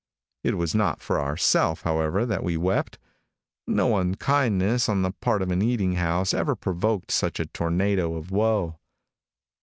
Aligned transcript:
It 0.43 0.57
was 0.57 0.73
not 0.73 0.99
for 0.99 1.21
ourself, 1.21 1.83
however, 1.83 2.25
that 2.25 2.43
we 2.43 2.57
wept. 2.57 2.97
No 3.67 3.97
unkindness 3.97 4.89
on 4.89 5.03
the 5.03 5.11
part 5.11 5.43
of 5.43 5.51
an 5.51 5.61
eating 5.61 5.93
house 5.93 6.33
ever 6.33 6.55
provoked 6.55 7.11
such 7.11 7.39
a 7.39 7.45
tornado 7.45 8.15
of 8.15 8.31
woe. 8.31 8.79